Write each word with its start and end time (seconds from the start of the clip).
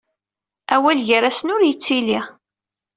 Awal 0.73 0.99
gar-asen 1.07 1.53
ur 1.55 1.61
d-yettili. 1.63 2.19